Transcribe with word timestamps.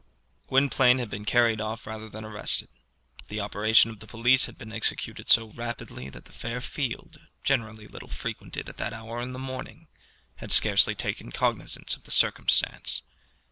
Gwynplaine 0.47 0.97
had 0.97 1.11
been 1.11 1.25
carried 1.25 1.61
off 1.61 1.85
rather 1.85 2.09
than 2.09 2.25
arrested. 2.25 2.69
The 3.27 3.39
operation 3.39 3.91
of 3.91 3.99
the 3.99 4.07
police 4.07 4.47
had 4.47 4.57
been 4.57 4.73
executed 4.73 5.29
so 5.29 5.51
rapidly 5.51 6.09
that 6.09 6.25
the 6.25 6.31
Fair 6.31 6.59
field, 6.59 7.19
generally 7.43 7.85
little 7.85 8.09
frequented 8.09 8.67
at 8.67 8.77
that 8.77 8.93
hour 8.93 9.19
of 9.19 9.31
the 9.31 9.37
morning, 9.37 9.89
had 10.37 10.51
scarcely 10.51 10.95
taken 10.95 11.31
cognizance 11.31 11.95
of 11.95 12.05
the 12.05 12.09
circumstance. 12.09 13.03